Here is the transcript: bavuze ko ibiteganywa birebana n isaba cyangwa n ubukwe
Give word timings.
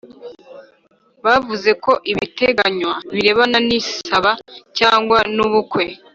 bavuze 1.25 1.69
ko 1.83 1.91
ibiteganywa 2.11 2.93
birebana 3.13 3.57
n 3.67 3.69
isaba 3.79 4.31
cyangwa 4.77 5.17
n 5.35 5.37
ubukwe 5.45 5.85